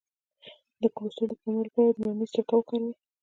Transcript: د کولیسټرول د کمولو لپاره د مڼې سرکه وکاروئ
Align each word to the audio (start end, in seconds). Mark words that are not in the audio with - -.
د 0.81 0.83
کولیسټرول 0.95 1.29
د 1.29 1.33
کمولو 1.41 1.63
لپاره 1.67 1.89
د 1.93 1.99
مڼې 2.17 2.25
سرکه 2.31 2.53
وکاروئ 2.57 2.93